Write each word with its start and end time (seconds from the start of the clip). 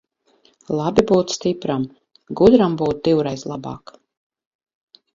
Labi 0.79 1.03
būt 1.11 1.35
stipram, 1.35 1.87
gudram 2.41 2.81
būt 2.83 3.07
divreiz 3.11 3.47
labāk. 3.55 3.99